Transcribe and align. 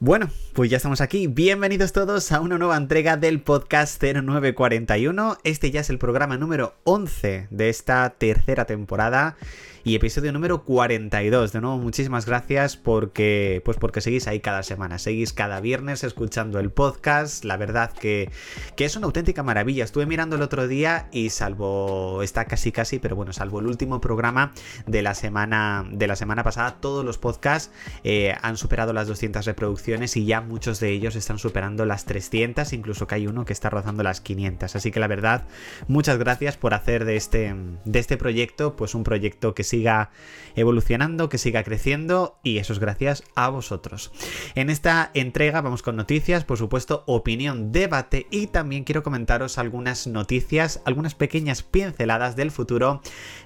Bueno, 0.00 0.30
pues 0.52 0.70
ya 0.70 0.76
estamos 0.76 1.00
aquí. 1.00 1.26
Bienvenidos 1.26 1.92
todos 1.92 2.30
a 2.30 2.40
una 2.40 2.56
nueva 2.56 2.76
entrega 2.76 3.16
del 3.16 3.40
podcast 3.40 4.00
0941. 4.00 5.38
Este 5.42 5.72
ya 5.72 5.80
es 5.80 5.90
el 5.90 5.98
programa 5.98 6.36
número 6.36 6.76
11 6.84 7.48
de 7.50 7.68
esta 7.68 8.08
tercera 8.10 8.64
temporada 8.64 9.36
y 9.82 9.96
episodio 9.96 10.32
número 10.32 10.62
42. 10.62 11.52
De 11.52 11.60
nuevo, 11.60 11.78
muchísimas 11.78 12.26
gracias 12.26 12.76
porque, 12.76 13.60
pues 13.64 13.76
porque 13.76 14.00
seguís 14.00 14.28
ahí 14.28 14.38
cada 14.38 14.62
semana, 14.62 14.98
seguís 15.00 15.32
cada 15.32 15.60
viernes 15.60 16.04
escuchando 16.04 16.60
el 16.60 16.70
podcast. 16.70 17.44
La 17.44 17.56
verdad 17.56 17.92
que, 17.92 18.30
que 18.76 18.84
es 18.84 18.94
una 18.94 19.06
auténtica 19.06 19.42
maravilla. 19.42 19.82
Estuve 19.82 20.06
mirando 20.06 20.36
el 20.36 20.42
otro 20.42 20.68
día 20.68 21.08
y 21.10 21.30
salvo, 21.30 22.22
está 22.22 22.44
casi 22.44 22.70
casi, 22.70 23.00
pero 23.00 23.16
bueno, 23.16 23.32
salvo 23.32 23.58
el 23.58 23.66
último 23.66 24.00
programa 24.00 24.52
de 24.86 25.02
la 25.02 25.14
semana, 25.14 25.84
de 25.90 26.06
la 26.06 26.14
semana 26.14 26.44
pasada, 26.44 26.76
todos 26.80 27.04
los 27.04 27.18
podcasts 27.18 27.72
eh, 28.04 28.36
han 28.42 28.56
superado 28.56 28.92
las 28.92 29.08
200 29.08 29.44
reproducciones 29.44 29.87
y 29.88 30.26
ya 30.26 30.42
muchos 30.42 30.80
de 30.80 30.90
ellos 30.90 31.16
están 31.16 31.38
superando 31.38 31.86
las 31.86 32.04
300, 32.04 32.74
incluso 32.74 33.06
que 33.06 33.14
hay 33.14 33.26
uno 33.26 33.46
que 33.46 33.54
está 33.54 33.70
rozando 33.70 34.02
las 34.02 34.20
500. 34.20 34.76
Así 34.76 34.90
que 34.90 35.00
la 35.00 35.06
verdad, 35.06 35.46
muchas 35.86 36.18
gracias 36.18 36.58
por 36.58 36.74
hacer 36.74 37.06
de 37.06 37.16
este, 37.16 37.54
de 37.86 37.98
este 37.98 38.18
proyecto, 38.18 38.76
pues 38.76 38.94
un 38.94 39.02
proyecto 39.02 39.54
que 39.54 39.64
siga 39.64 40.10
evolucionando, 40.56 41.30
que 41.30 41.38
siga 41.38 41.62
creciendo 41.62 42.38
y 42.42 42.58
eso 42.58 42.74
es 42.74 42.80
gracias 42.80 43.24
a 43.34 43.48
vosotros. 43.48 44.12
En 44.54 44.68
esta 44.68 45.10
entrega 45.14 45.62
vamos 45.62 45.82
con 45.82 45.96
noticias, 45.96 46.44
por 46.44 46.58
supuesto, 46.58 47.02
opinión, 47.06 47.72
debate 47.72 48.26
y 48.30 48.48
también 48.48 48.84
quiero 48.84 49.02
comentaros 49.02 49.56
algunas 49.56 50.06
noticias, 50.06 50.82
algunas 50.84 51.14
pequeñas 51.14 51.62
pinceladas 51.62 52.36
del 52.36 52.50
futuro 52.50 53.00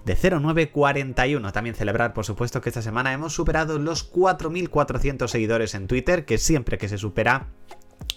de 0.05 0.17
0941. 0.17 1.53
También 1.53 1.77
celebrar, 1.77 2.15
por 2.15 2.25
supuesto, 2.25 2.61
que 2.61 2.71
esta 2.71 2.83
semana 2.83 3.13
hemos 3.13 3.33
superado 3.33 3.79
los 3.79 4.13
4.400 4.13 5.29
seguidores 5.29 5.75
en 5.75 5.87
Twitter, 5.87 6.25
que 6.33 6.39
siempre 6.39 6.79
que 6.79 6.89
se 6.89 6.97
supera 6.97 7.51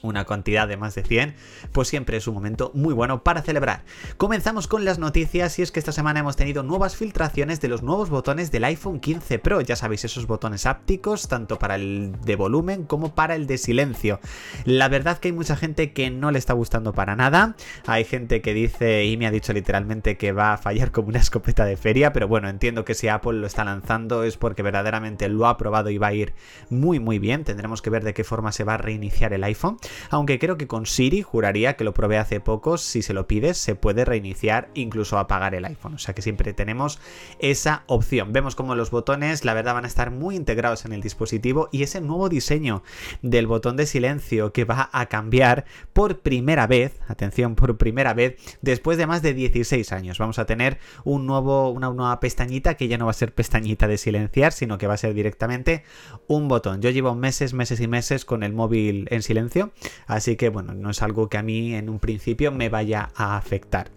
una 0.02 0.26
cantidad 0.26 0.68
de 0.68 0.78
más 0.78 0.96
de 0.96 1.04
100, 1.04 1.36
pues 1.72 1.88
siempre 1.88 2.18
es 2.18 2.28
un 2.28 2.34
momento 2.34 2.72
muy 2.74 2.94
bueno 2.94 3.24
para 3.24 3.42
celebrar. 3.42 3.84
Comenzamos 4.18 4.68
con 4.68 4.86
las 4.86 5.00
noticias 5.00 5.60
y 5.60 5.62
es 5.62 5.72
que 5.72 5.80
esta 5.80 5.92
semana 5.92 6.20
hemos 6.20 6.36
tenido 6.36 6.64
nuevas 6.64 6.96
filtraciones 6.96 7.62
de 7.62 7.68
los 7.68 7.84
nuevos 7.84 8.10
botones 8.10 8.52
del 8.52 8.64
iPhone 8.66 9.00
15 9.00 9.40
Pro, 9.40 9.62
ya 9.62 9.76
sabéis 9.76 10.06
esos 10.06 10.28
botones 10.28 10.66
ápticos, 10.66 11.28
tanto 11.28 11.60
para 11.60 11.76
el 11.76 12.14
de 12.24 12.36
volumen 12.36 12.84
como 12.84 13.16
para 13.16 13.36
el 13.36 13.48
de 13.48 13.58
silencio. 13.58 14.20
La 14.66 14.88
verdad 14.88 15.18
que 15.18 15.30
hay 15.30 15.34
mucha 15.34 15.56
gente 15.56 15.94
que 15.94 16.10
no 16.10 16.32
le 16.32 16.40
está 16.40 16.54
gustando 16.54 16.94
para 16.94 17.16
nada, 17.16 17.56
hay 17.86 18.06
gente 18.06 18.42
que 18.42 18.54
dice 18.54 19.06
y 19.06 19.18
me 19.18 19.28
ha 19.28 19.32
dicho 19.32 19.54
literalmente 19.54 20.18
que 20.18 20.32
va 20.32 20.54
a 20.54 20.58
fallar 20.58 20.92
como 20.92 21.10
una 21.10 21.20
escopeta 21.20 21.66
de 21.66 21.78
feria, 21.78 22.14
pero 22.14 22.28
bueno, 22.28 22.50
entiendo 22.50 22.86
que 22.86 22.94
si 22.94 23.08
Apple 23.08 23.34
lo 23.34 23.48
está 23.48 23.64
lanzando 23.64 24.24
es 24.24 24.38
porque 24.38 24.64
verdaderamente 24.64 25.30
lo 25.30 25.48
ha 25.48 25.58
probado 25.58 25.90
y 25.90 25.98
va 25.98 26.08
a 26.08 26.14
ir 26.14 26.34
muy 26.70 27.00
muy 27.00 27.20
bien, 27.20 27.44
tendremos 27.44 27.82
que 27.82 27.90
ver 27.90 28.04
de 28.04 28.14
qué 28.14 28.24
forma 28.24 28.52
se 28.52 28.64
va 28.64 28.76
a 28.76 28.78
reiniciar 28.78 29.34
el 29.34 29.44
iPhone 29.44 29.78
aunque 30.10 30.40
creo 30.40 30.58
que 30.58 30.68
con 30.68 30.86
Siri 30.86 31.22
juraría 31.22 31.76
que 31.76 31.84
lo 31.84 31.94
probé 31.94 32.18
hace 32.18 32.40
poco, 32.40 32.78
si 32.78 33.02
se 33.02 33.14
lo 33.14 33.28
pides 33.28 33.58
se 33.58 33.76
puede 33.76 34.06
reiniciar, 34.06 34.70
incluso 34.74 35.18
apagar 35.18 35.56
el 35.56 35.66
iPhone, 35.66 35.96
o 35.96 35.98
sea 35.98 36.14
que 36.14 36.22
siempre 36.22 36.54
tenemos 36.54 37.00
esa 37.40 37.84
opción. 37.88 38.34
Vemos 38.34 38.56
como 38.56 38.76
los 38.76 38.92
botones, 38.92 39.46
la 39.46 39.54
verdad, 39.54 39.74
van 39.74 39.86
a 39.86 39.88
estar 39.88 40.12
muy 40.12 40.36
integrados 40.36 40.86
en 40.86 40.94
el 40.94 41.02
dispositivo 41.02 41.70
y 41.72 41.84
ese 41.84 42.02
nuevo 42.02 42.30
diseño 42.30 42.84
del 43.22 43.48
botón 43.48 43.78
de 43.78 43.86
silencio 43.86 44.54
que 44.54 44.66
va 44.66 44.90
a 44.92 45.06
cambiar 45.08 45.66
por 45.94 46.20
primera 46.20 46.68
vez, 46.68 47.00
atención, 47.08 47.56
por 47.56 47.78
primera 47.78 48.14
vez, 48.14 48.36
después 48.62 48.98
de 48.98 49.08
más 49.08 49.22
de 49.22 49.34
16 49.34 49.92
años. 49.92 50.18
Vamos 50.18 50.40
a 50.40 50.46
tener 50.46 50.80
un 51.04 51.26
nuevo, 51.26 51.70
una 51.70 51.90
nueva 51.90 52.20
pestañita 52.20 52.76
que 52.76 52.88
ya 52.88 52.98
no 52.98 53.06
va 53.06 53.12
a 53.12 53.16
ser 53.16 53.34
pestañita 53.34 53.88
de 53.88 53.98
silenciar, 53.98 54.52
sino 54.52 54.78
que 54.78 54.88
va 54.88 54.96
a 54.96 54.98
ser 54.98 55.14
directamente 55.14 55.84
un 56.28 56.48
botón. 56.48 56.82
Yo 56.82 56.90
llevo 56.90 57.16
meses, 57.16 57.54
meses 57.54 57.80
y 57.80 57.88
meses 57.88 58.26
con 58.26 58.44
el 58.44 58.54
móvil 58.54 59.08
en 59.12 59.22
silencio 59.22 59.72
Así 60.08 60.36
que 60.36 60.50
bueno, 60.50 60.74
no 60.74 60.90
es 60.90 61.02
algo 61.02 61.30
que 61.30 61.38
a 61.38 61.44
mí 61.44 61.74
en 61.74 61.90
un 61.90 62.00
principio 62.00 62.52
me 62.52 62.70
vaya 62.70 63.10
a 63.16 63.38
afectar. 63.38 63.92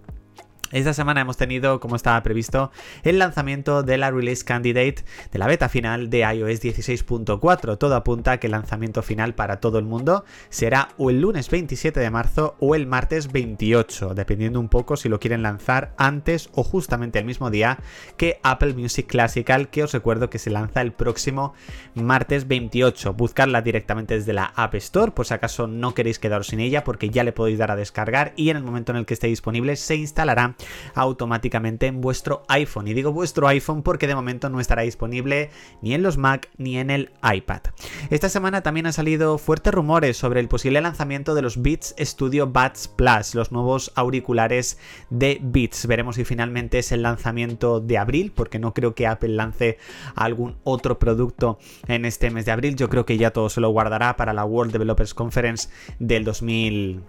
Esta 0.70 0.92
semana 0.92 1.22
hemos 1.22 1.38
tenido, 1.38 1.80
como 1.80 1.96
estaba 1.96 2.22
previsto, 2.22 2.70
el 3.02 3.18
lanzamiento 3.18 3.82
de 3.82 3.96
la 3.96 4.10
Release 4.10 4.44
Candidate 4.44 5.02
de 5.32 5.38
la 5.38 5.46
beta 5.46 5.70
final 5.70 6.10
de 6.10 6.18
iOS 6.18 6.60
16.4. 6.60 7.78
Todo 7.78 7.96
apunta 7.96 8.32
a 8.32 8.36
que 8.36 8.48
el 8.48 8.50
lanzamiento 8.50 9.00
final 9.02 9.34
para 9.34 9.60
todo 9.60 9.78
el 9.78 9.86
mundo 9.86 10.26
será 10.50 10.90
o 10.98 11.08
el 11.08 11.22
lunes 11.22 11.48
27 11.48 11.98
de 11.98 12.10
marzo 12.10 12.54
o 12.60 12.74
el 12.74 12.86
martes 12.86 13.32
28, 13.32 14.12
dependiendo 14.12 14.60
un 14.60 14.68
poco 14.68 14.98
si 14.98 15.08
lo 15.08 15.18
quieren 15.18 15.42
lanzar 15.42 15.94
antes 15.96 16.50
o 16.52 16.62
justamente 16.62 17.18
el 17.18 17.24
mismo 17.24 17.48
día 17.48 17.78
que 18.18 18.38
Apple 18.42 18.74
Music 18.74 19.06
Classical, 19.06 19.70
que 19.70 19.84
os 19.84 19.92
recuerdo 19.92 20.28
que 20.28 20.38
se 20.38 20.50
lanza 20.50 20.82
el 20.82 20.92
próximo 20.92 21.54
martes 21.94 22.46
28. 22.46 23.14
Buscarla 23.14 23.62
directamente 23.62 24.18
desde 24.18 24.34
la 24.34 24.52
App 24.54 24.74
Store, 24.74 25.12
por 25.12 25.24
si 25.24 25.32
acaso 25.32 25.66
no 25.66 25.94
queréis 25.94 26.18
quedaros 26.18 26.48
sin 26.48 26.60
ella, 26.60 26.84
porque 26.84 27.08
ya 27.08 27.24
le 27.24 27.32
podéis 27.32 27.56
dar 27.56 27.70
a 27.70 27.76
descargar 27.76 28.34
y 28.36 28.50
en 28.50 28.58
el 28.58 28.64
momento 28.64 28.92
en 28.92 28.98
el 28.98 29.06
que 29.06 29.14
esté 29.14 29.28
disponible 29.28 29.74
se 29.76 29.96
instalará 29.96 30.56
automáticamente 30.94 31.86
en 31.86 32.00
vuestro 32.00 32.42
iPhone. 32.48 32.88
Y 32.88 32.94
digo 32.94 33.12
vuestro 33.12 33.48
iPhone 33.48 33.82
porque 33.82 34.06
de 34.06 34.14
momento 34.14 34.48
no 34.48 34.60
estará 34.60 34.82
disponible 34.82 35.50
ni 35.82 35.94
en 35.94 36.02
los 36.02 36.16
Mac 36.16 36.48
ni 36.56 36.78
en 36.78 36.90
el 36.90 37.10
iPad. 37.22 37.62
Esta 38.10 38.28
semana 38.28 38.62
también 38.62 38.86
han 38.86 38.92
salido 38.92 39.38
fuertes 39.38 39.72
rumores 39.72 40.16
sobre 40.16 40.40
el 40.40 40.48
posible 40.48 40.80
lanzamiento 40.80 41.34
de 41.34 41.42
los 41.42 41.62
Beats 41.62 41.94
Studio 41.98 42.46
Buds 42.46 42.88
Plus, 42.88 43.34
los 43.34 43.52
nuevos 43.52 43.92
auriculares 43.94 44.78
de 45.10 45.38
Beats. 45.42 45.86
Veremos 45.86 46.16
si 46.16 46.24
finalmente 46.24 46.78
es 46.78 46.92
el 46.92 47.02
lanzamiento 47.02 47.80
de 47.80 47.98
abril, 47.98 48.32
porque 48.34 48.58
no 48.58 48.74
creo 48.74 48.94
que 48.94 49.06
Apple 49.06 49.30
lance 49.30 49.78
algún 50.14 50.56
otro 50.64 50.98
producto 50.98 51.58
en 51.86 52.04
este 52.04 52.30
mes 52.30 52.44
de 52.44 52.52
abril. 52.52 52.76
Yo 52.76 52.88
creo 52.88 53.06
que 53.06 53.18
ya 53.18 53.30
todo 53.30 53.48
se 53.48 53.60
lo 53.60 53.70
guardará 53.70 54.16
para 54.16 54.32
la 54.32 54.44
World 54.44 54.72
Developers 54.72 55.14
Conference 55.14 55.68
del 55.98 56.24
2000 56.24 57.02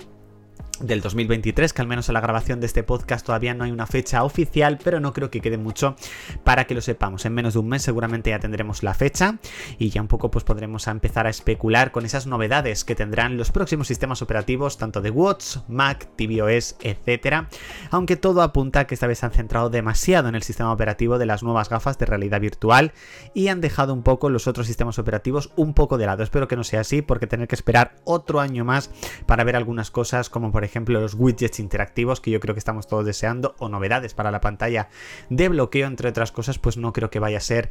del 0.81 1.01
2023, 1.01 1.73
que 1.73 1.81
al 1.81 1.87
menos 1.87 2.09
en 2.09 2.13
la 2.13 2.21
grabación 2.21 2.59
de 2.59 2.65
este 2.65 2.83
podcast 2.83 3.25
todavía 3.25 3.53
no 3.53 3.63
hay 3.63 3.71
una 3.71 3.85
fecha 3.85 4.23
oficial, 4.23 4.79
pero 4.83 4.99
no 4.99 5.13
creo 5.13 5.29
que 5.29 5.41
quede 5.41 5.57
mucho 5.57 5.95
para 6.43 6.65
que 6.65 6.75
lo 6.75 6.81
sepamos. 6.81 7.25
En 7.25 7.33
menos 7.33 7.53
de 7.53 7.59
un 7.59 7.67
mes 7.67 7.81
seguramente 7.81 8.29
ya 8.29 8.39
tendremos 8.39 8.83
la 8.83 8.93
fecha 8.93 9.37
y 9.77 9.89
ya 9.89 10.01
un 10.01 10.07
poco 10.07 10.31
pues 10.31 10.43
podremos 10.43 10.87
empezar 10.87 11.27
a 11.27 11.29
especular 11.29 11.91
con 11.91 12.05
esas 12.05 12.27
novedades 12.27 12.83
que 12.85 12.95
tendrán 12.95 13.37
los 13.37 13.51
próximos 13.51 13.87
sistemas 13.87 14.21
operativos 14.21 14.77
tanto 14.77 15.01
de 15.01 15.09
Watch, 15.09 15.57
Mac, 15.67 16.09
tvOS, 16.15 16.77
etcétera. 16.81 17.49
Aunque 17.91 18.15
todo 18.15 18.41
apunta 18.41 18.87
que 18.87 18.93
esta 18.93 19.07
vez 19.07 19.19
se 19.19 19.25
han 19.25 19.31
centrado 19.31 19.69
demasiado 19.69 20.29
en 20.29 20.35
el 20.35 20.43
sistema 20.43 20.71
operativo 20.71 21.17
de 21.17 21.25
las 21.25 21.43
nuevas 21.43 21.69
gafas 21.69 21.97
de 21.97 22.05
realidad 22.05 22.41
virtual 22.41 22.93
y 23.33 23.49
han 23.49 23.61
dejado 23.61 23.93
un 23.93 24.03
poco 24.03 24.29
los 24.29 24.47
otros 24.47 24.67
sistemas 24.67 24.99
operativos 24.99 25.51
un 25.55 25.73
poco 25.73 25.97
de 25.97 26.05
lado. 26.05 26.23
Espero 26.23 26.47
que 26.47 26.55
no 26.55 26.63
sea 26.63 26.81
así 26.81 27.01
porque 27.01 27.27
tener 27.27 27.47
que 27.47 27.55
esperar 27.55 27.95
otro 28.05 28.39
año 28.39 28.65
más 28.65 28.91
para 29.25 29.43
ver 29.43 29.55
algunas 29.55 29.91
cosas 29.91 30.29
como 30.29 30.51
por 30.51 30.63
ejemplo 30.63 30.68
ejemplo 30.69 30.99
los 30.99 31.15
widgets 31.15 31.59
interactivos 31.59 32.21
que 32.21 32.31
yo 32.31 32.39
creo 32.39 32.55
que 32.55 32.59
estamos 32.59 32.87
todos 32.87 33.05
deseando 33.05 33.55
o 33.59 33.69
novedades 33.69 34.13
para 34.13 34.31
la 34.31 34.41
pantalla 34.41 34.89
de 35.29 35.49
bloqueo 35.49 35.87
entre 35.87 36.09
otras 36.09 36.31
cosas 36.31 36.59
pues 36.59 36.77
no 36.77 36.93
creo 36.93 37.09
que 37.09 37.19
vaya 37.19 37.37
a 37.37 37.41
ser 37.41 37.69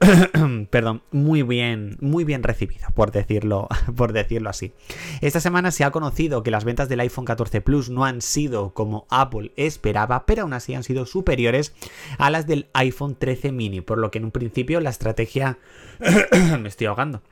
perdón 0.70 1.02
muy 1.10 1.42
bien 1.42 1.96
muy 2.00 2.24
bien 2.24 2.42
recibido 2.42 2.88
por 2.94 3.12
decirlo 3.12 3.68
por 3.96 4.12
decirlo 4.12 4.50
así. 4.50 4.72
Esta 5.20 5.40
semana 5.40 5.70
se 5.70 5.84
ha 5.84 5.90
conocido 5.90 6.42
que 6.42 6.50
las 6.50 6.64
ventas 6.64 6.88
del 6.88 7.00
iPhone 7.00 7.24
14 7.24 7.60
Plus 7.60 7.90
no 7.90 8.04
han 8.04 8.20
sido 8.20 8.74
como 8.74 9.06
Apple 9.10 9.52
esperaba 9.56 10.26
pero 10.26 10.42
aún 10.42 10.52
así 10.52 10.74
han 10.74 10.84
sido 10.84 11.06
superiores 11.06 11.74
a 12.18 12.30
las 12.30 12.46
del 12.46 12.68
iPhone 12.74 13.16
13 13.18 13.52
mini 13.52 13.80
por 13.80 13.98
lo 13.98 14.10
que 14.10 14.18
en 14.18 14.24
un 14.24 14.30
principio 14.30 14.80
la 14.80 14.90
estrategia 14.90 15.58
me 16.60 16.68
estoy 16.68 16.86
ahogando 16.86 17.22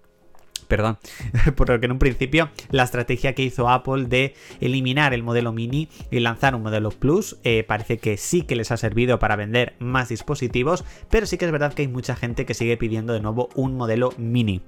perdón, 0.68 0.98
por 1.56 1.70
lo 1.70 1.80
que 1.80 1.86
en 1.86 1.92
un 1.92 1.98
principio 1.98 2.50
la 2.70 2.84
estrategia 2.84 3.34
que 3.34 3.42
hizo 3.42 3.68
Apple 3.68 4.04
de 4.04 4.34
eliminar 4.60 5.14
el 5.14 5.22
modelo 5.22 5.52
mini 5.52 5.88
y 6.10 6.20
lanzar 6.20 6.54
un 6.54 6.62
modelo 6.62 6.90
Plus 6.90 7.38
eh, 7.44 7.64
parece 7.66 7.98
que 7.98 8.16
sí 8.16 8.42
que 8.42 8.56
les 8.56 8.70
ha 8.70 8.76
servido 8.76 9.18
para 9.18 9.36
vender 9.36 9.74
más 9.78 10.08
dispositivos, 10.08 10.84
pero 11.10 11.26
sí 11.26 11.38
que 11.38 11.46
es 11.46 11.52
verdad 11.52 11.72
que 11.72 11.82
hay 11.82 11.88
mucha 11.88 12.14
gente 12.14 12.46
que 12.46 12.54
sigue 12.54 12.76
pidiendo 12.76 13.12
de 13.12 13.20
nuevo 13.20 13.48
un 13.54 13.76
modelo 13.76 14.12
mini 14.18 14.62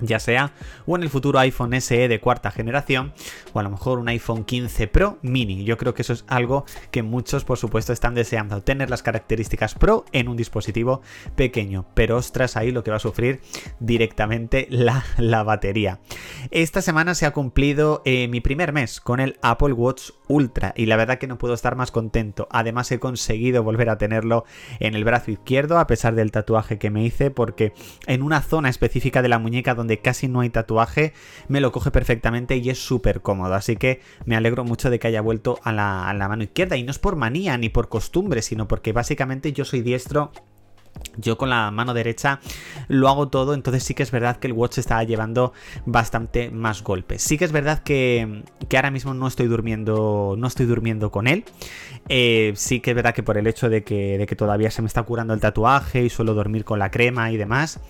ya 0.00 0.18
sea 0.18 0.52
o 0.86 0.96
en 0.96 1.02
el 1.02 1.10
futuro 1.10 1.38
iPhone 1.38 1.80
SE 1.80 2.08
de 2.08 2.20
cuarta 2.20 2.50
generación 2.50 3.12
o 3.52 3.60
a 3.60 3.62
lo 3.62 3.70
mejor 3.70 3.98
un 3.98 4.08
iPhone 4.08 4.44
15 4.44 4.88
Pro 4.88 5.18
mini. 5.22 5.64
Yo 5.64 5.76
creo 5.76 5.94
que 5.94 6.02
eso 6.02 6.12
es 6.12 6.24
algo 6.28 6.64
que 6.90 7.02
muchos 7.02 7.44
por 7.44 7.58
supuesto 7.58 7.92
están 7.92 8.14
deseando, 8.14 8.62
tener 8.62 8.90
las 8.90 9.02
características 9.02 9.74
Pro 9.74 10.04
en 10.12 10.28
un 10.28 10.36
dispositivo 10.36 11.02
pequeño, 11.36 11.86
pero 11.94 12.16
ostras 12.16 12.56
ahí 12.56 12.70
lo 12.70 12.84
que 12.84 12.90
va 12.90 12.96
a 12.96 13.00
sufrir 13.00 13.40
directamente 13.80 14.66
la, 14.70 15.04
la 15.18 15.42
batería. 15.42 16.00
Esta 16.50 16.82
semana 16.82 17.14
se 17.14 17.26
ha 17.26 17.32
cumplido 17.32 18.02
eh, 18.04 18.28
mi 18.28 18.40
primer 18.40 18.72
mes 18.72 19.00
con 19.00 19.20
el 19.20 19.38
Apple 19.42 19.72
Watch 19.72 20.10
Ultra 20.28 20.72
y 20.76 20.86
la 20.86 20.96
verdad 20.96 21.18
que 21.18 21.26
no 21.26 21.38
puedo 21.38 21.54
estar 21.54 21.76
más 21.76 21.90
contento. 21.90 22.48
Además 22.50 22.90
he 22.90 22.98
conseguido 22.98 23.62
volver 23.62 23.90
a 23.90 23.98
tenerlo 23.98 24.44
en 24.80 24.94
el 24.94 25.04
brazo 25.04 25.30
izquierdo 25.30 25.78
a 25.78 25.86
pesar 25.86 26.14
del 26.14 26.30
tatuaje 26.30 26.78
que 26.78 26.90
me 26.90 27.04
hice 27.04 27.30
porque 27.30 27.72
en 28.06 28.22
una 28.22 28.40
zona 28.40 28.68
específica 28.68 29.22
de 29.22 29.28
la 29.28 29.38
muñeca 29.38 29.73
donde 29.74 29.98
casi 30.00 30.28
no 30.28 30.40
hay 30.40 30.50
tatuaje 30.50 31.12
me 31.48 31.60
lo 31.60 31.72
coge 31.72 31.90
perfectamente 31.90 32.56
y 32.56 32.70
es 32.70 32.78
súper 32.78 33.20
cómodo. 33.20 33.54
Así 33.54 33.76
que 33.76 34.00
me 34.24 34.36
alegro 34.36 34.64
mucho 34.64 34.90
de 34.90 34.98
que 34.98 35.08
haya 35.08 35.20
vuelto 35.20 35.58
a 35.62 35.72
la, 35.72 36.08
a 36.08 36.14
la 36.14 36.28
mano 36.28 36.42
izquierda 36.44 36.76
y 36.76 36.82
no 36.82 36.90
es 36.90 36.98
por 36.98 37.16
manía 37.16 37.56
ni 37.58 37.68
por 37.68 37.88
costumbre, 37.88 38.42
sino 38.42 38.68
porque 38.68 38.92
básicamente 38.92 39.52
yo 39.52 39.64
soy 39.64 39.82
diestro 39.82 40.32
Yo 41.16 41.36
con 41.36 41.50
la 41.50 41.70
mano 41.70 41.94
derecha 41.94 42.40
lo 42.88 43.08
hago 43.08 43.28
todo, 43.28 43.54
entonces 43.54 43.82
sí 43.82 43.94
que 43.94 44.02
es 44.02 44.10
verdad 44.10 44.36
que 44.36 44.46
el 44.46 44.52
watch 44.52 44.78
está 44.78 45.02
llevando 45.04 45.52
bastante 45.86 46.50
más 46.50 46.82
golpes. 46.82 47.22
Sí 47.22 47.38
que 47.38 47.44
es 47.44 47.52
verdad 47.52 47.82
que, 47.82 48.42
ahora 48.74 48.90
mismo 48.90 49.14
no 49.14 49.26
estoy 49.26 49.46
durmiendo, 49.46 50.34
no 50.38 50.46
estoy 50.46 50.66
durmiendo 50.66 51.10
con 51.10 51.26
él. 51.26 51.44
Eh, 52.08 52.52
sí 52.56 52.80
que 52.80 52.90
es 52.90 52.96
verdad 52.96 53.14
que 53.14 53.22
por 53.22 53.38
el 53.38 53.46
hecho 53.46 53.68
de 53.68 53.82
que, 53.82 54.18
de 54.18 54.26
que 54.26 54.36
todavía 54.36 54.70
se 54.70 54.82
me 54.82 54.88
está 54.88 55.02
curando 55.02 55.34
el 55.34 55.40
tatuaje 55.40 56.04
y 56.04 56.10
suelo 56.10 56.34
dormir 56.34 56.64
con 56.64 56.78
la 56.78 56.90
crema 56.90 57.30
y 57.30 57.36
demás, 57.36 57.80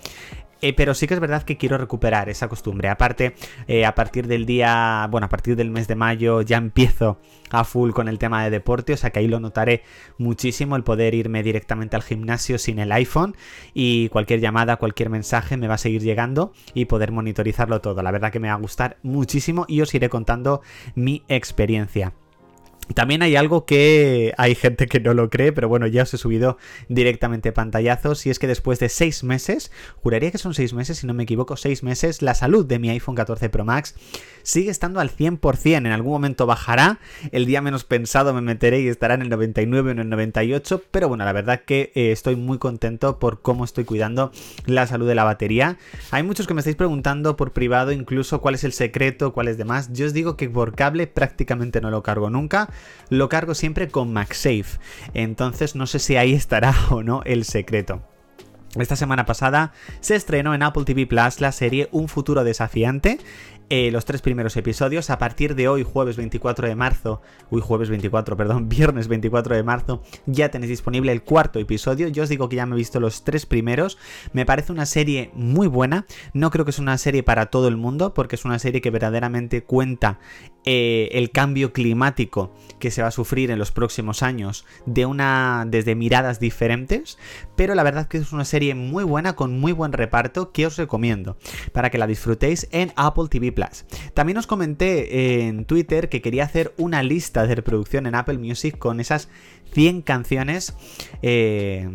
eh, 0.61 0.73
pero 0.73 0.93
sí 0.93 1.07
que 1.07 1.13
es 1.13 1.19
verdad 1.19 1.43
que 1.43 1.57
quiero 1.57 1.77
recuperar 1.77 2.29
esa 2.29 2.47
costumbre. 2.47 2.89
Aparte, 2.89 3.35
eh, 3.67 3.85
a 3.85 3.95
partir 3.95 4.27
del 4.27 4.45
día, 4.45 5.07
bueno, 5.11 5.25
a 5.25 5.29
partir 5.29 5.55
del 5.55 5.69
mes 5.69 5.87
de 5.87 5.95
mayo 5.95 6.41
ya 6.41 6.57
empiezo 6.57 7.19
a 7.51 7.63
full 7.63 7.91
con 7.91 8.07
el 8.07 8.17
tema 8.19 8.43
de 8.43 8.49
deporte, 8.49 8.93
o 8.93 8.97
sea 8.97 9.11
que 9.11 9.19
ahí 9.19 9.27
lo 9.27 9.39
notaré 9.39 9.83
muchísimo 10.17 10.75
el 10.75 10.83
poder 10.83 11.13
irme 11.13 11.43
directamente 11.43 11.95
al 11.95 12.03
gimnasio 12.03 12.57
sin 12.57 12.79
el 12.79 12.91
iPhone 12.91 13.35
y 13.73 14.09
cualquier 14.09 14.39
llamada, 14.39 14.77
cualquier 14.77 15.09
mensaje 15.09 15.57
me 15.57 15.67
va 15.67 15.75
a 15.75 15.77
seguir 15.77 16.01
llegando 16.01 16.53
y 16.73 16.85
poder 16.85 17.11
monitorizarlo 17.11 17.81
todo. 17.81 18.01
La 18.01 18.11
verdad 18.11 18.31
que 18.31 18.39
me 18.39 18.47
va 18.47 18.55
a 18.55 18.57
gustar 18.57 18.97
muchísimo 19.03 19.65
y 19.67 19.81
os 19.81 19.93
iré 19.93 20.09
contando 20.09 20.61
mi 20.95 21.23
experiencia. 21.27 22.13
También 22.93 23.23
hay 23.23 23.35
algo 23.35 23.65
que 23.65 24.33
hay 24.37 24.53
gente 24.53 24.87
que 24.87 24.99
no 24.99 25.13
lo 25.13 25.29
cree, 25.29 25.51
pero 25.51 25.67
bueno, 25.67 25.87
ya 25.87 26.03
os 26.03 26.13
he 26.13 26.17
subido 26.17 26.57
directamente 26.87 27.51
pantallazos. 27.51 28.25
Y 28.25 28.29
es 28.29 28.37
que 28.37 28.47
después 28.47 28.79
de 28.79 28.89
seis 28.89 29.23
meses, 29.23 29.71
juraría 30.03 30.31
que 30.31 30.37
son 30.37 30.53
seis 30.53 30.73
meses, 30.73 30.99
si 30.99 31.07
no 31.07 31.13
me 31.13 31.23
equivoco, 31.23 31.57
seis 31.57 31.83
meses, 31.83 32.21
la 32.21 32.35
salud 32.35 32.65
de 32.65 32.79
mi 32.79 32.89
iPhone 32.89 33.15
14 33.15 33.49
Pro 33.49 33.65
Max 33.65 33.95
sigue 34.43 34.69
estando 34.69 34.99
al 34.99 35.09
100%. 35.09 35.77
En 35.77 35.87
algún 35.87 36.13
momento 36.13 36.45
bajará, 36.45 36.99
el 37.31 37.45
día 37.45 37.61
menos 37.61 37.83
pensado 37.83 38.33
me 38.33 38.41
meteré 38.41 38.81
y 38.81 38.87
estará 38.87 39.15
en 39.15 39.23
el 39.23 39.29
99 39.29 39.89
o 39.89 39.91
en 39.91 39.99
el 39.99 40.09
98. 40.09 40.83
Pero 40.91 41.09
bueno, 41.09 41.25
la 41.25 41.33
verdad 41.33 41.61
que 41.65 41.91
eh, 41.95 42.11
estoy 42.11 42.35
muy 42.35 42.59
contento 42.59 43.17
por 43.17 43.41
cómo 43.41 43.65
estoy 43.65 43.85
cuidando 43.85 44.31
la 44.65 44.85
salud 44.85 45.07
de 45.07 45.15
la 45.15 45.23
batería. 45.23 45.77
Hay 46.11 46.21
muchos 46.21 46.45
que 46.45 46.53
me 46.53 46.61
estáis 46.61 46.75
preguntando 46.75 47.35
por 47.35 47.51
privado, 47.51 47.91
incluso 47.91 48.41
cuál 48.41 48.55
es 48.55 48.63
el 48.63 48.73
secreto, 48.73 49.33
cuál 49.33 49.47
es 49.47 49.57
demás. 49.57 49.89
Yo 49.91 50.05
os 50.05 50.13
digo 50.13 50.37
que 50.37 50.49
por 50.49 50.75
cable 50.75 51.07
prácticamente 51.07 51.81
no 51.81 51.89
lo 51.89 52.03
cargo 52.03 52.29
nunca 52.29 52.69
lo 53.09 53.29
cargo 53.29 53.55
siempre 53.55 53.87
con 53.87 54.13
MagSafe. 54.13 54.79
Entonces 55.13 55.75
no 55.75 55.87
sé 55.87 55.99
si 55.99 56.17
ahí 56.17 56.33
estará 56.33 56.75
o 56.89 57.03
no 57.03 57.21
el 57.23 57.45
secreto. 57.45 58.01
Esta 58.75 58.97
semana 58.97 59.25
pasada 59.25 59.71
se 60.01 60.15
estrenó 60.15 60.53
en 60.53 60.61
Apple 60.61 60.83
TV 60.83 61.07
Plus 61.07 61.39
la 61.39 61.53
serie 61.53 61.87
Un 61.91 62.09
futuro 62.09 62.43
desafiante, 62.43 63.19
eh, 63.69 63.89
los 63.91 64.05
tres 64.05 64.21
primeros 64.21 64.55
episodios. 64.57 65.09
A 65.09 65.17
partir 65.17 65.55
de 65.55 65.67
hoy, 65.67 65.83
jueves 65.83 66.17
24 66.17 66.67
de 66.67 66.75
marzo, 66.75 67.21
uy, 67.49 67.61
jueves 67.61 67.89
24, 67.89 68.37
perdón, 68.37 68.69
viernes 68.69 69.07
24 69.07 69.55
de 69.55 69.63
marzo, 69.63 70.03
ya 70.25 70.49
tenéis 70.49 70.69
disponible 70.69 71.11
el 71.11 71.23
cuarto 71.23 71.59
episodio. 71.59 72.07
Yo 72.07 72.23
os 72.23 72.29
digo 72.29 72.49
que 72.49 72.57
ya 72.57 72.65
me 72.65 72.75
he 72.75 72.77
visto 72.77 72.99
los 72.99 73.23
tres 73.23 73.45
primeros. 73.45 73.97
Me 74.33 74.45
parece 74.45 74.71
una 74.71 74.85
serie 74.85 75.31
muy 75.33 75.67
buena. 75.67 76.05
No 76.33 76.51
creo 76.51 76.65
que 76.65 76.71
es 76.71 76.79
una 76.79 76.97
serie 76.97 77.23
para 77.23 77.47
todo 77.47 77.67
el 77.67 77.77
mundo, 77.77 78.13
porque 78.13 78.35
es 78.35 78.45
una 78.45 78.59
serie 78.59 78.81
que 78.81 78.91
verdaderamente 78.91 79.63
cuenta 79.63 80.19
eh, 80.67 81.09
el 81.11 81.29
cambio 81.29 81.73
climático 81.73 82.51
que 82.79 82.89
se 82.89 83.03
va 83.03 83.09
a 83.09 83.11
sufrir 83.11 83.51
en 83.51 83.59
los 83.59 83.71
próximos 83.71 84.23
años 84.23 84.65
de 84.87 85.05
una 85.05 85.63
desde 85.67 85.93
miradas 85.93 86.39
diferentes, 86.39 87.19
pero 87.55 87.75
la 87.75 87.83
verdad 87.83 88.07
que 88.07 88.17
es 88.17 88.31
una 88.31 88.45
serie 88.45 88.73
muy 88.73 89.03
buena 89.03 89.35
con 89.35 89.59
muy 89.59 89.73
buen 89.73 89.93
reparto 89.93 90.51
que 90.51 90.65
os 90.65 90.77
recomiendo 90.77 91.37
para 91.71 91.91
que 91.91 91.99
la 91.99 92.07
disfrutéis 92.07 92.67
en 92.71 92.93
Apple 92.95 93.25
TV 93.29 93.51
También 94.13 94.37
os 94.37 94.47
comenté 94.47 95.47
en 95.47 95.65
Twitter 95.65 96.09
que 96.09 96.21
quería 96.21 96.43
hacer 96.43 96.73
una 96.77 97.03
lista 97.03 97.47
de 97.47 97.55
reproducción 97.55 98.05
en 98.05 98.15
Apple 98.15 98.37
Music 98.37 98.77
con 98.77 98.99
esas 98.99 99.29
100 99.73 100.03
canciones, 100.03 100.73
eh, 101.21 101.89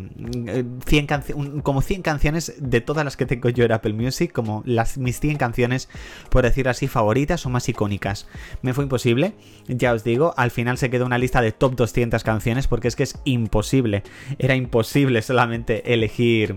100 0.85 1.61
como 1.63 1.81
100 1.81 2.01
canciones 2.01 2.53
de 2.59 2.81
todas 2.81 3.03
las 3.05 3.17
que 3.17 3.25
tengo 3.25 3.49
yo 3.49 3.65
en 3.65 3.71
Apple 3.71 3.93
Music, 3.93 4.31
como 4.31 4.61
las, 4.65 4.97
mis 4.97 5.19
100 5.19 5.37
canciones, 5.37 5.89
por 6.29 6.43
decir 6.43 6.69
así, 6.69 6.87
favoritas 6.87 7.45
o 7.45 7.49
más 7.49 7.67
icónicas. 7.69 8.27
Me 8.61 8.73
fue 8.73 8.83
imposible, 8.83 9.33
ya 9.67 9.93
os 9.93 10.03
digo, 10.03 10.33
al 10.37 10.51
final 10.51 10.77
se 10.77 10.89
quedó 10.89 11.05
una 11.05 11.17
lista 11.17 11.41
de 11.41 11.51
top 11.51 11.75
200 11.75 12.23
canciones 12.23 12.67
porque 12.67 12.87
es 12.87 12.95
que 12.95 13.03
es 13.03 13.17
imposible, 13.23 14.03
era 14.37 14.55
imposible 14.55 15.21
solamente 15.21 15.93
elegir 15.93 16.55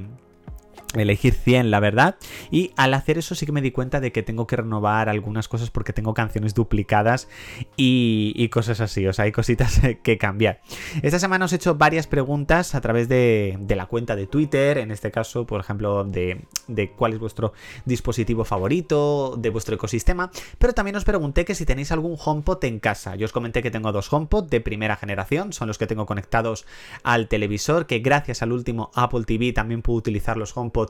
elegir 1.00 1.35
100, 1.35 1.70
la 1.70 1.81
verdad. 1.81 2.17
Y 2.50 2.73
al 2.76 2.94
hacer 2.94 3.19
eso 3.19 3.35
sí 3.35 3.46
que 3.46 3.52
me 3.52 3.61
di 3.61 3.70
cuenta 3.70 4.00
de 4.00 4.12
que 4.12 4.23
tengo 4.23 4.46
que 4.46 4.56
renovar 4.56 5.08
algunas 5.08 5.49
cosas 5.49 5.70
porque 5.70 5.93
tengo 5.93 6.14
canciones 6.14 6.55
duplicadas 6.55 7.29
y, 7.76 8.49
cosas 8.49 8.81
así. 8.81 9.06
O 9.06 9.12
sea, 9.12 9.25
hay 9.25 9.32
cositas 9.32 9.81
que 10.02 10.19
cambiar. 10.19 10.61
Esta 11.02 11.19
semana 11.19 11.46
os 11.46 11.52
he 11.52 11.56
hecho 11.56 11.75
varias 11.75 12.06
preguntas 12.06 12.75
a 12.75 12.81
través 12.81 13.08
de, 13.08 13.58
la 13.69 13.87
cuenta 13.87 14.14
de 14.14 14.26
Twitter. 14.26 14.79
En 14.79 14.91
este 14.91 15.11
caso, 15.11 15.46
por 15.46 15.61
ejemplo, 15.61 16.05
de, 16.05 16.43
de, 16.69 16.91
cuál 16.91 17.14
es 17.14 17.19
vuestro 17.19 17.52
dispositivo 17.85 18.44
favorito, 18.44 19.35
de 19.37 19.50
vuestro 19.50 19.75
ecosistema. 19.75 20.31
Pero 20.58 20.73
también 20.73 20.96
os 20.96 21.05
pregunté 21.05 21.44
que 21.44 21.55
si 21.55 21.67
tenéis 21.67 21.91
algún 21.91 22.17
HomePod 22.23 22.64
en 22.64 22.79
casa. 22.79 23.17
Yo 23.17 23.25
os 23.25 23.32
comenté 23.32 23.62
que 23.62 23.70
tengo 23.70 23.91
dos 23.93 24.12
HomePod 24.12 24.49
de 24.49 24.61
primera 24.61 24.96
generación. 24.96 25.52
Son 25.52 25.69
los 25.69 25.79
que 25.79 25.87
tengo 25.87 26.06
conectados 26.06 26.67
al 27.02 27.29
televisor. 27.29 27.87
Que 27.87 27.99
gracias 27.99 28.43
al 28.43 28.52
último 28.52 28.91
Apple 28.94 29.25
TV 29.25 29.52
también 29.52 29.82
puedo 29.82 29.99
utilizar 29.99 30.37
los 30.37 30.56
HomePod 30.56 30.83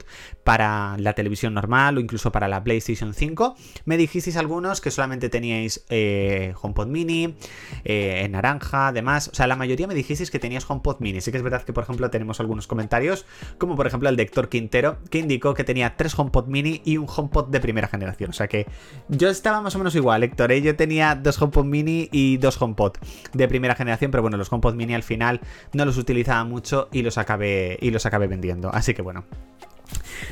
para 0.44 0.96
la 0.99 1.12
televisión 1.14 1.55
normal 1.55 1.96
o 1.96 2.00
incluso 2.00 2.32
para 2.32 2.49
la 2.49 2.62
PlayStation 2.62 3.14
5. 3.14 3.56
Me 3.85 3.96
dijisteis 3.96 4.37
algunos 4.37 4.81
que 4.81 4.91
solamente 4.91 5.29
teníais 5.29 5.85
eh, 5.88 6.55
HomePod 6.61 6.87
mini, 6.87 7.37
eh, 7.85 8.23
en 8.25 8.32
naranja, 8.32 8.88
además. 8.88 9.29
O 9.29 9.35
sea, 9.35 9.46
la 9.46 9.56
mayoría 9.56 9.87
me 9.87 9.94
dijisteis 9.94 10.31
que 10.31 10.38
tenías 10.38 10.69
HomePod 10.69 11.00
mini. 11.00 11.20
Sí 11.20 11.31
que 11.31 11.37
es 11.37 11.43
verdad 11.43 11.62
que, 11.62 11.73
por 11.73 11.85
ejemplo, 11.85 12.11
tenemos 12.11 12.41
algunos 12.41 12.67
comentarios, 12.67 13.26
como 13.58 13.76
por 13.76 13.87
ejemplo 13.87 14.08
el 14.08 14.17
de 14.17 14.23
Héctor 14.25 14.49
Quintero, 14.49 14.99
que 15.11 15.19
indicó 15.19 15.55
que 15.55 15.64
tenía 15.64 15.96
tres 15.96 16.19
HomePod 16.19 16.46
mini 16.46 16.82
y 16.85 16.96
un 16.96 17.06
HomePod 17.08 17.49
de 17.49 17.61
primera 17.61 17.88
generación. 17.88 18.31
O 18.31 18.32
sea 18.32 18.49
que 18.49 18.67
yo 19.08 19.29
estaba 19.29 19.61
más 19.61 19.75
o 19.75 19.79
menos 19.79 19.94
igual, 19.94 20.23
Héctor. 20.23 20.52
¿eh? 20.52 20.62
Yo 20.62 20.76
tenía 20.76 21.14
dos 21.14 21.41
HomePod 21.41 21.64
mini 21.64 22.08
y 22.12 22.37
dos 22.37 22.61
HomePod 22.61 22.93
de 23.32 23.49
primera 23.49 23.75
generación, 23.75 24.11
pero 24.11 24.23
bueno, 24.23 24.37
los 24.37 24.52
HomePod 24.52 24.75
mini 24.75 24.94
al 24.94 25.02
final 25.02 25.41
no 25.73 25.85
los 25.85 25.99
utilizaba 25.99 26.44
mucho 26.44 26.88
y 26.93 27.02
los 27.02 27.19
acabé, 27.19 27.79
y 27.81 27.91
los 27.91 28.06
acabé 28.06 28.26
vendiendo. 28.26 28.70
Así 28.73 28.94
que 28.94 29.02
bueno. 29.02 29.25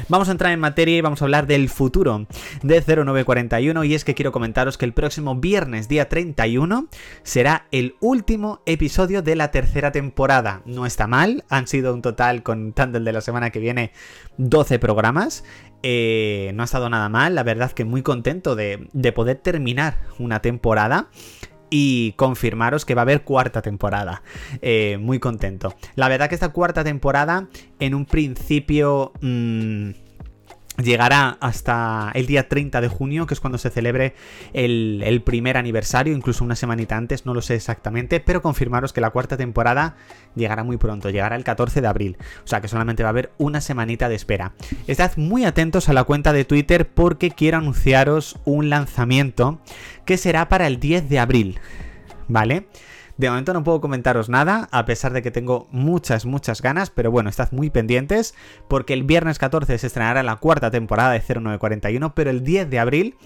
Vamos 0.08 0.28
a 0.28 0.32
entrar 0.32 0.52
en 0.52 0.60
materia 0.60 0.96
y 0.96 1.00
vamos 1.00 1.22
a 1.22 1.25
hablar 1.25 1.46
del 1.46 1.69
futuro 1.69 2.26
de 2.62 2.82
0941 2.82 3.84
y 3.84 3.94
es 3.94 4.04
que 4.04 4.14
quiero 4.14 4.32
comentaros 4.32 4.76
que 4.76 4.84
el 4.84 4.93
próximo 4.93 5.37
viernes 5.37 5.88
día 5.88 6.08
31 6.08 6.88
será 7.22 7.66
el 7.70 7.96
último 8.00 8.62
episodio 8.66 9.22
de 9.22 9.37
la 9.37 9.50
tercera 9.50 9.93
temporada. 9.93 10.62
No 10.66 10.87
está 10.87 11.06
mal, 11.06 11.44
han 11.49 11.66
sido 11.66 11.94
un 11.94 12.02
total 12.02 12.43
contando 12.43 12.99
el 12.99 13.04
de 13.04 13.12
la 13.12 13.20
semana 13.20 13.50
que 13.50 13.60
viene 13.60 13.93
12 14.38 14.78
programas. 14.78 15.44
Eh, 15.84 16.52
no 16.54 16.62
ha 16.62 16.64
estado 16.64 16.88
nada 16.90 17.08
mal, 17.08 17.34
la 17.34 17.43
verdad 17.43 17.72
que 17.72 17.84
muy 17.84 18.02
contento 18.02 18.54
de, 18.54 18.88
de 18.93 19.12
poder 19.12 19.38
terminar 19.38 19.99
una 20.18 20.40
temporada 20.40 21.09
y 21.75 22.12
confirmaros 22.12 22.85
que 22.85 22.95
va 22.95 23.00
a 23.00 23.05
haber 23.05 23.23
cuarta 23.23 23.62
temporada. 23.62 24.23
Eh, 24.61 24.99
muy 25.00 25.19
contento. 25.19 25.75
La 25.95 26.09
verdad 26.09 26.29
que 26.29 26.35
esta 26.35 26.50
cuarta 26.50 26.85
temporada 26.85 27.49
en 27.81 27.95
un 27.95 28.05
principio... 28.05 29.12
Mm, 29.23 29.91
llegará 30.83 31.37
hasta 31.41 32.11
el 32.15 32.27
día 32.27 32.49
30 32.49 32.81
de 32.81 32.89
junio, 32.89 33.27
que 33.27 33.35
es 33.35 33.41
cuando 33.41 33.59
se 33.59 33.71
celebre 33.71 34.15
el, 34.53 35.23
primer 35.25 35.57
aniversario, 35.57 36.15
incluso 36.15 36.45
una 36.45 36.57
semanita 36.57 36.97
antes, 36.97 37.27
no 37.27 37.35
lo 37.35 37.43
sé 37.43 37.55
exactamente, 37.55 38.21
pero 38.21 38.43
confirmaros 38.43 38.93
que 38.93 39.01
la 39.01 39.11
cuarta 39.11 39.37
temporada 39.37 39.97
llegará 40.35 40.65
muy 40.65 40.77
pronto, 40.77 41.11
llegará 41.11 41.37
el 41.37 41.45
14 41.45 41.81
de 41.81 41.87
abril, 41.87 42.17
o 42.45 42.47
sea 42.47 42.61
que 42.61 42.69
solamente 42.69 43.03
va 43.03 43.11
a 43.11 43.11
haber 43.11 43.33
una 43.39 43.61
semanita 43.61 44.09
de 44.09 44.17
espera. 44.17 44.53
Estad 44.87 45.17
muy 45.17 45.45
atentos 45.45 45.89
a 45.89 45.93
la 45.93 46.05
cuenta 46.05 46.33
de 46.33 46.45
Twitter 46.45 46.89
porque 46.89 47.31
quiero 47.31 47.59
anunciaros 47.59 48.39
un 48.45 48.71
lanzamiento 48.71 49.61
que 50.05 50.17
será 50.17 50.49
para 50.49 50.67
el 50.67 50.81
10 50.81 51.09
de 51.09 51.19
abril, 51.19 51.61
¿vale? 52.29 52.67
De 53.23 53.31
momento 53.31 53.52
no 53.52 53.62
puedo 53.62 53.81
comentaros 53.81 54.29
nada, 54.29 54.69
a 54.73 54.85
pesar 54.85 55.12
de 55.12 55.23
que 55.23 55.31
tengo 55.31 55.69
muchas, 55.71 56.26
muchas 56.26 56.61
ganas, 56.61 56.91
pero 56.91 57.12
bueno, 57.12 57.31
estad 57.31 57.52
muy 57.52 57.71
pendientes, 57.71 58.35
porque 58.67 58.95
el 58.95 59.05
viernes 59.05 59.38
14 59.38 59.79
se 59.79 59.87
estrenará 59.87 60.25
la 60.25 60.35
cuarta 60.35 60.73
temporada 60.73 61.12
de 61.12 61.21
0941, 61.21 62.17
pero 62.17 62.31
el 62.31 62.43
10 62.43 62.69
de 62.69 62.81
abril 62.81 63.17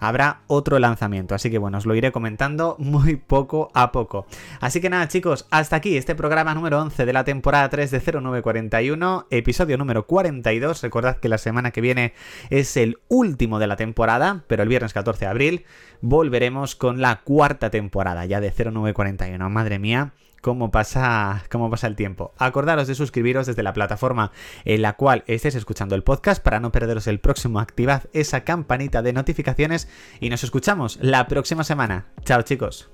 habrá 0.00 0.40
otro 0.46 0.78
lanzamiento. 0.78 1.34
Así 1.34 1.50
que 1.50 1.58
bueno, 1.58 1.78
os 1.78 1.86
lo 1.86 1.94
iré 1.94 2.12
comentando 2.12 2.76
muy 2.78 3.16
poco 3.16 3.70
a 3.74 3.92
poco. 3.92 4.26
Así 4.60 4.80
que 4.80 4.90
nada 4.90 5.08
chicos, 5.08 5.46
hasta 5.50 5.76
aquí 5.76 5.96
este 5.96 6.14
programa 6.14 6.54
número 6.54 6.80
11 6.80 7.06
de 7.06 7.12
la 7.12 7.24
temporada 7.24 7.68
3 7.68 7.90
de 7.90 8.00
0941, 8.00 9.26
episodio 9.30 9.76
número 9.78 10.06
42. 10.06 10.82
Recordad 10.82 11.18
que 11.18 11.28
la 11.28 11.38
semana 11.38 11.70
que 11.70 11.80
viene 11.80 12.14
es 12.50 12.76
el 12.76 12.98
último 13.08 13.58
de 13.58 13.66
la 13.66 13.76
temporada, 13.76 14.44
pero 14.46 14.62
el 14.62 14.68
viernes 14.68 14.92
14 14.92 15.24
de 15.24 15.30
abril 15.30 15.64
volveremos 16.00 16.76
con 16.76 17.00
la 17.00 17.20
cuarta 17.22 17.70
temporada 17.70 18.24
ya 18.26 18.40
de 18.40 18.50
0941. 18.50 19.50
Madre 19.50 19.78
mía 19.78 20.12
cómo 20.40 20.70
pasa, 20.70 21.44
cómo 21.50 21.70
pasa 21.70 21.86
el 21.86 21.96
tiempo. 21.96 22.32
Acordaros 22.38 22.88
de 22.88 22.94
suscribiros 22.94 23.46
desde 23.46 23.62
la 23.62 23.72
plataforma 23.72 24.32
en 24.64 24.82
la 24.82 24.94
cual 24.94 25.24
estés 25.26 25.54
escuchando 25.54 25.94
el 25.94 26.04
podcast 26.04 26.42
para 26.42 26.60
no 26.60 26.72
perderos 26.72 27.06
el 27.06 27.20
próximo. 27.20 27.60
Activad 27.60 28.04
esa 28.12 28.44
campanita 28.44 29.02
de 29.02 29.12
notificaciones 29.12 29.88
y 30.20 30.30
nos 30.30 30.44
escuchamos 30.44 30.98
la 31.00 31.26
próxima 31.28 31.64
semana. 31.64 32.06
Chao 32.24 32.42
chicos. 32.42 32.90